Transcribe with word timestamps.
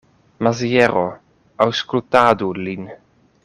Maziero, 0.45 1.03
aŭskultadu 1.67 2.51
lin. 2.69 2.93